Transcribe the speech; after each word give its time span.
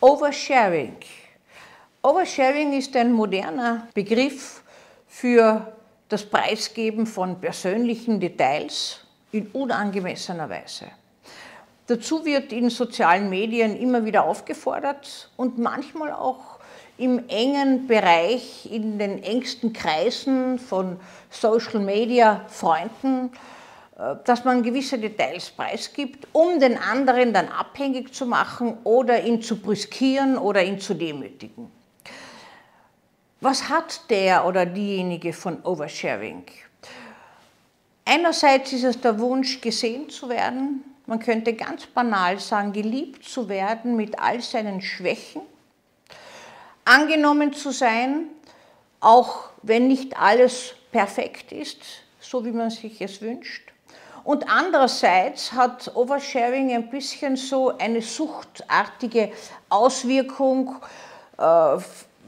Oversharing. 0.00 0.96
Oversharing 2.02 2.72
ist 2.78 2.94
ein 2.94 3.12
moderner 3.12 3.88
Begriff 3.94 4.62
für 5.08 5.72
das 6.08 6.24
Preisgeben 6.24 7.04
von 7.04 7.40
persönlichen 7.40 8.20
Details 8.20 9.00
in 9.32 9.48
unangemessener 9.48 10.48
Weise. 10.48 10.86
Dazu 11.88 12.24
wird 12.24 12.52
in 12.52 12.70
sozialen 12.70 13.28
Medien 13.28 13.76
immer 13.76 14.04
wieder 14.04 14.22
aufgefordert 14.22 15.32
und 15.36 15.58
manchmal 15.58 16.12
auch 16.12 16.60
im 16.96 17.28
engen 17.28 17.88
Bereich, 17.88 18.70
in 18.70 19.00
den 19.00 19.20
engsten 19.24 19.72
Kreisen 19.72 20.60
von 20.60 21.00
Social 21.28 21.80
Media 21.80 22.44
Freunden 22.46 23.32
dass 23.98 24.44
man 24.44 24.62
gewisse 24.62 24.96
Details 24.96 25.50
preisgibt, 25.50 26.28
um 26.32 26.60
den 26.60 26.78
anderen 26.78 27.32
dann 27.32 27.48
abhängig 27.48 28.14
zu 28.14 28.26
machen 28.26 28.78
oder 28.84 29.24
ihn 29.24 29.42
zu 29.42 29.56
brüskieren 29.56 30.38
oder 30.38 30.62
ihn 30.62 30.78
zu 30.78 30.94
demütigen. 30.94 31.70
Was 33.40 33.68
hat 33.68 34.08
der 34.08 34.46
oder 34.46 34.66
diejenige 34.66 35.32
von 35.32 35.62
Oversharing? 35.64 36.44
Einerseits 38.04 38.72
ist 38.72 38.84
es 38.84 39.00
der 39.00 39.18
Wunsch, 39.18 39.60
gesehen 39.60 40.08
zu 40.08 40.28
werden. 40.28 40.84
Man 41.06 41.18
könnte 41.18 41.52
ganz 41.54 41.86
banal 41.86 42.38
sagen, 42.38 42.72
geliebt 42.72 43.24
zu 43.24 43.48
werden 43.48 43.96
mit 43.96 44.18
all 44.18 44.40
seinen 44.40 44.80
Schwächen. 44.80 45.42
Angenommen 46.84 47.52
zu 47.52 47.72
sein, 47.72 48.28
auch 49.00 49.50
wenn 49.62 49.88
nicht 49.88 50.16
alles 50.18 50.74
perfekt 50.92 51.52
ist, 51.52 51.80
so 52.20 52.44
wie 52.44 52.52
man 52.52 52.70
sich 52.70 53.00
es 53.00 53.20
wünscht. 53.20 53.72
Und 54.24 54.48
andererseits 54.48 55.52
hat 55.52 55.94
Oversharing 55.94 56.72
ein 56.72 56.90
bisschen 56.90 57.36
so 57.36 57.76
eine 57.78 58.02
suchtartige 58.02 59.32
Auswirkung, 59.68 60.76
äh, 61.38 61.76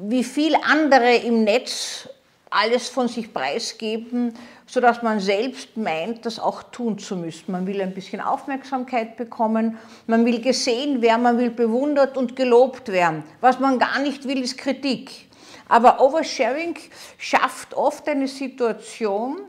wie 0.00 0.24
viel 0.24 0.54
andere 0.54 1.16
im 1.16 1.44
Netz 1.44 2.08
alles 2.50 2.88
von 2.88 3.08
sich 3.08 3.32
preisgeben, 3.32 4.34
sodass 4.66 5.02
man 5.02 5.20
selbst 5.20 5.76
meint, 5.76 6.24
das 6.24 6.38
auch 6.38 6.62
tun 6.64 6.98
zu 6.98 7.16
müssen. 7.16 7.52
Man 7.52 7.66
will 7.66 7.80
ein 7.80 7.94
bisschen 7.94 8.20
Aufmerksamkeit 8.20 9.16
bekommen, 9.16 9.78
man 10.06 10.24
will 10.24 10.40
gesehen 10.40 11.02
werden, 11.02 11.22
man 11.22 11.38
will 11.38 11.50
bewundert 11.50 12.16
und 12.16 12.36
gelobt 12.36 12.88
werden. 12.90 13.24
Was 13.40 13.58
man 13.60 13.78
gar 13.78 13.98
nicht 13.98 14.26
will, 14.26 14.42
ist 14.42 14.56
Kritik. 14.58 15.28
Aber 15.68 16.00
Oversharing 16.00 16.76
schafft 17.18 17.74
oft 17.74 18.08
eine 18.08 18.28
Situation, 18.28 19.40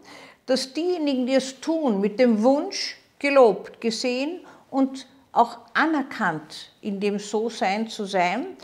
dass 0.50 0.74
diejenigen, 0.74 1.28
die 1.28 1.36
es 1.36 1.60
tun, 1.60 2.02
mit 2.02 2.20
dem 2.20 2.42
Wunsch 2.42 2.98
gelobt, 3.20 3.80
gesehen 3.80 4.40
und 4.72 5.06
auch 5.32 5.60
anerkannt 5.76 6.72
in 6.82 7.00
dem 7.00 7.20
So-Sein 7.20 7.88
zu 7.88 8.06
sein, 8.06 8.58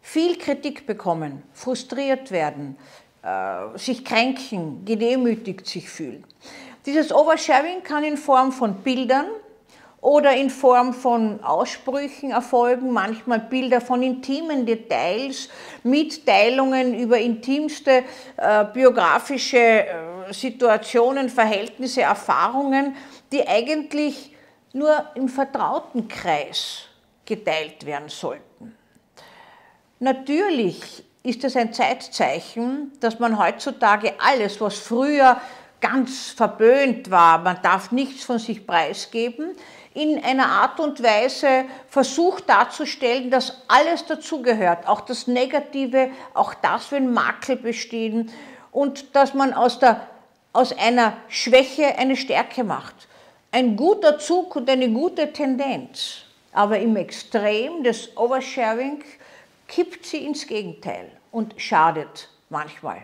viel 0.00 0.38
Kritik 0.38 0.86
bekommen, 0.86 1.42
frustriert 1.52 2.30
werden, 2.30 2.78
äh, 3.22 3.76
sich 3.76 4.06
kränken, 4.06 4.86
gedemütigt 4.86 5.66
sich 5.66 5.90
fühlen. 5.90 6.24
Dieses 6.86 7.12
Oversharing 7.12 7.82
kann 7.82 8.04
in 8.04 8.16
Form 8.16 8.50
von 8.50 8.76
Bildern 8.76 9.26
oder 10.00 10.34
in 10.34 10.48
Form 10.48 10.94
von 10.94 11.42
Aussprüchen 11.42 12.30
erfolgen, 12.30 12.90
manchmal 12.90 13.40
Bilder 13.40 13.82
von 13.82 14.02
intimen 14.02 14.64
Details, 14.64 15.50
Mitteilungen 15.82 16.98
über 16.98 17.18
intimste 17.18 18.04
äh, 18.38 18.64
biografische 18.72 19.58
äh, 19.58 20.07
Situationen, 20.32 21.28
Verhältnisse, 21.28 22.02
Erfahrungen, 22.02 22.96
die 23.32 23.46
eigentlich 23.46 24.34
nur 24.72 25.04
im 25.14 25.28
vertrauten 25.28 26.08
Kreis 26.08 26.82
geteilt 27.24 27.84
werden 27.86 28.08
sollten. 28.08 28.76
Natürlich 30.00 31.04
ist 31.22 31.44
es 31.44 31.56
ein 31.56 31.72
Zeitzeichen, 31.72 32.92
dass 33.00 33.18
man 33.18 33.38
heutzutage 33.38 34.14
alles, 34.18 34.60
was 34.60 34.78
früher 34.78 35.40
ganz 35.80 36.30
verböhnt 36.30 37.10
war, 37.10 37.38
man 37.38 37.60
darf 37.62 37.92
nichts 37.92 38.24
von 38.24 38.38
sich 38.38 38.66
preisgeben, 38.66 39.54
in 39.94 40.22
einer 40.22 40.46
Art 40.46 40.80
und 40.80 41.02
Weise 41.02 41.64
versucht 41.88 42.48
darzustellen, 42.48 43.30
dass 43.30 43.62
alles 43.68 44.06
dazugehört, 44.06 44.86
auch 44.86 45.00
das 45.00 45.26
Negative, 45.26 46.10
auch 46.34 46.54
das, 46.54 46.92
wenn 46.92 47.12
Makel 47.12 47.56
bestehen 47.56 48.30
und 48.70 49.14
dass 49.16 49.34
man 49.34 49.52
aus 49.52 49.78
der 49.78 50.06
aus 50.52 50.72
einer 50.72 51.16
Schwäche 51.28 51.96
eine 51.98 52.16
Stärke 52.16 52.64
macht. 52.64 53.08
Ein 53.50 53.76
guter 53.76 54.18
Zug 54.18 54.56
und 54.56 54.68
eine 54.68 54.90
gute 54.90 55.32
Tendenz. 55.32 56.22
Aber 56.52 56.78
im 56.78 56.96
Extrem 56.96 57.82
des 57.82 58.16
Oversharing 58.16 59.04
kippt 59.66 60.06
sie 60.06 60.24
ins 60.24 60.46
Gegenteil 60.46 61.10
und 61.30 61.54
schadet 61.60 62.28
manchmal. 62.48 63.02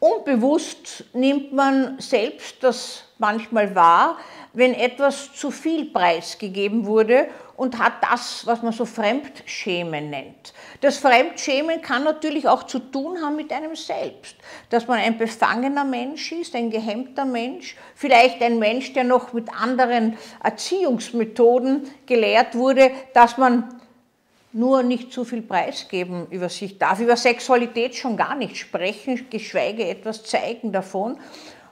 Unbewusst 0.00 1.04
nimmt 1.12 1.52
man 1.52 2.00
selbst 2.00 2.62
das 2.62 3.04
manchmal 3.18 3.74
wahr, 3.74 4.18
wenn 4.52 4.74
etwas 4.74 5.32
zu 5.32 5.50
viel 5.50 5.86
preisgegeben 5.86 6.86
wurde 6.86 7.28
und 7.56 7.78
hat 7.78 7.92
das, 8.00 8.46
was 8.46 8.62
man 8.62 8.72
so 8.72 8.84
Fremdschämen 8.84 10.10
nennt. 10.10 10.54
Das 10.80 10.96
Fremdschämen 10.96 11.82
kann 11.82 12.04
natürlich 12.04 12.48
auch 12.48 12.64
zu 12.64 12.78
tun 12.78 13.20
haben 13.22 13.36
mit 13.36 13.52
einem 13.52 13.76
selbst, 13.76 14.36
dass 14.70 14.88
man 14.88 14.98
ein 14.98 15.18
befangener 15.18 15.84
Mensch 15.84 16.32
ist, 16.32 16.54
ein 16.54 16.70
gehemmter 16.70 17.24
Mensch, 17.24 17.76
vielleicht 17.94 18.42
ein 18.42 18.58
Mensch, 18.58 18.92
der 18.94 19.04
noch 19.04 19.32
mit 19.32 19.48
anderen 19.52 20.16
Erziehungsmethoden 20.42 21.82
gelehrt 22.06 22.54
wurde, 22.54 22.90
dass 23.14 23.36
man 23.36 23.80
nur 24.52 24.82
nicht 24.82 25.12
zu 25.12 25.24
viel 25.24 25.42
preisgeben 25.42 26.26
über 26.30 26.48
sich 26.48 26.78
darf, 26.78 26.98
über 26.98 27.16
Sexualität 27.16 27.94
schon 27.94 28.16
gar 28.16 28.34
nicht 28.34 28.56
sprechen, 28.56 29.28
geschweige 29.30 29.86
etwas 29.86 30.24
zeigen 30.24 30.72
davon 30.72 31.18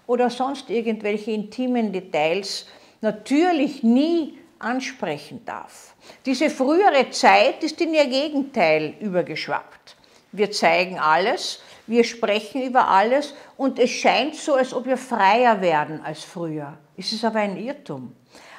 oder 0.08 0.30
sonst 0.30 0.70
irgendwelche 0.70 1.30
intimen 1.30 1.92
Details 1.92 2.66
natürlich 3.00 3.84
nie 3.84 4.38
ansprechen 4.58 5.44
darf. 5.44 5.94
Diese 6.26 6.50
frühere 6.50 7.10
Zeit 7.10 7.62
ist 7.62 7.80
in 7.80 7.94
ihr 7.94 8.06
Gegenteil 8.06 8.94
übergeschwappt. 9.00 9.96
Wir 10.32 10.50
zeigen 10.50 10.98
alles, 10.98 11.60
wir 11.86 12.04
sprechen 12.04 12.62
über 12.62 12.88
alles 12.88 13.34
und 13.56 13.78
es 13.78 13.90
scheint 13.90 14.34
so, 14.34 14.54
als 14.54 14.74
ob 14.74 14.86
wir 14.86 14.96
freier 14.96 15.60
werden 15.60 16.02
als 16.02 16.24
früher. 16.24 16.76
Es 16.96 17.12
ist 17.12 17.24
aber 17.24 17.40
ein 17.40 17.56
Irrtum. 17.56 18.14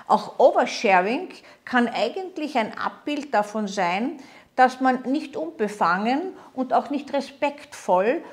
Auch 0.07 0.39
Oversharing 0.39 1.29
kann 1.65 1.87
eigentlich 1.87 2.57
ein 2.57 2.77
Abbild 2.77 3.33
davon 3.33 3.67
sein, 3.67 4.17
dass 4.55 4.81
man 4.81 5.03
nicht 5.03 5.35
unbefangen 5.35 6.33
und 6.53 6.73
auch 6.73 6.89
nicht 6.89 7.13
respektvoll 7.13 8.23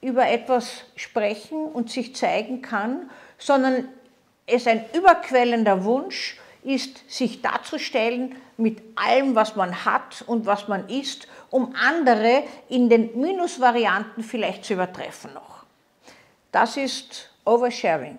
über 0.00 0.28
etwas 0.28 0.84
sprechen 0.94 1.66
und 1.66 1.90
sich 1.90 2.14
zeigen 2.14 2.62
kann, 2.62 3.10
sondern 3.38 3.88
es 4.46 4.66
ein 4.66 4.84
überquellender 4.94 5.84
Wunsch 5.84 6.38
ist, 6.62 7.08
sich 7.10 7.42
darzustellen 7.42 8.36
mit 8.56 8.82
allem, 8.96 9.34
was 9.34 9.56
man 9.56 9.84
hat 9.84 10.24
und 10.26 10.46
was 10.46 10.68
man 10.68 10.88
ist, 10.88 11.28
um 11.50 11.74
andere 11.76 12.42
in 12.68 12.88
den 12.88 13.18
Minusvarianten 13.20 14.22
vielleicht 14.22 14.64
zu 14.64 14.74
übertreffen 14.74 15.32
noch. 15.34 15.64
Das 16.52 16.76
ist 16.76 17.30
Oversharing. 17.44 18.18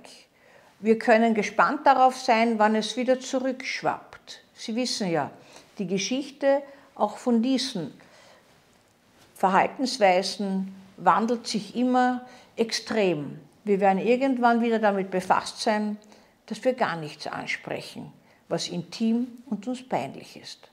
Wir 0.80 1.00
können 1.00 1.34
gespannt 1.34 1.86
darauf 1.86 2.16
sein, 2.16 2.60
wann 2.60 2.76
es 2.76 2.96
wieder 2.96 3.20
zurückschwappt. 3.20 4.42
Sie 4.54 4.76
wissen 4.76 5.12
ja, 5.12 5.32
die 5.80 5.88
Geschichte 5.88 6.62
auch 6.96 7.18
von 7.18 7.42
diesen 7.42 7.94
Verhaltensweisen 9.36 10.74
wandelt 10.98 11.48
sich 11.48 11.76
immer 11.76 12.26
extrem. 12.56 13.40
Wir 13.64 13.80
werden 13.80 14.00
irgendwann 14.00 14.62
wieder 14.62 14.80
damit 14.80 15.12
befasst 15.12 15.62
sein, 15.62 15.98
dass 16.46 16.64
wir 16.64 16.74
gar 16.74 16.96
nichts 16.96 17.28
ansprechen 17.28 18.12
was 18.50 18.70
intim 18.70 19.44
und 19.46 19.68
uns 19.68 19.88
peinlich 19.88 20.38
ist. 20.38 20.70